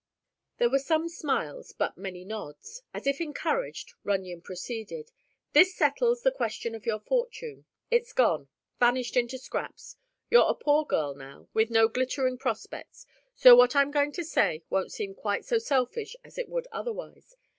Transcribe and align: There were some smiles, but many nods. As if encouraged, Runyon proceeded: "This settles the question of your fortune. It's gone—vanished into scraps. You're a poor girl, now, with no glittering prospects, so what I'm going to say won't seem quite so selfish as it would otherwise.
There 0.57 0.71
were 0.71 0.79
some 0.79 1.07
smiles, 1.07 1.73
but 1.73 1.95
many 1.95 2.25
nods. 2.25 2.81
As 2.91 3.05
if 3.05 3.21
encouraged, 3.21 3.93
Runyon 4.03 4.41
proceeded: 4.41 5.11
"This 5.53 5.75
settles 5.75 6.23
the 6.23 6.31
question 6.31 6.73
of 6.73 6.87
your 6.87 6.97
fortune. 6.99 7.65
It's 7.91 8.11
gone—vanished 8.11 9.15
into 9.15 9.37
scraps. 9.37 9.97
You're 10.31 10.49
a 10.49 10.55
poor 10.55 10.85
girl, 10.85 11.13
now, 11.13 11.49
with 11.53 11.69
no 11.69 11.87
glittering 11.87 12.39
prospects, 12.39 13.05
so 13.35 13.55
what 13.55 13.75
I'm 13.75 13.91
going 13.91 14.11
to 14.13 14.23
say 14.23 14.63
won't 14.71 14.91
seem 14.91 15.13
quite 15.13 15.45
so 15.45 15.59
selfish 15.59 16.15
as 16.23 16.39
it 16.39 16.49
would 16.49 16.65
otherwise. 16.71 17.35